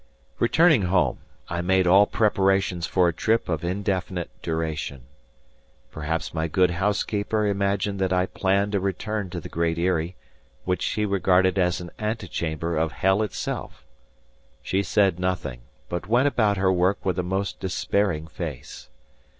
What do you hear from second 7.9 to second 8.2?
that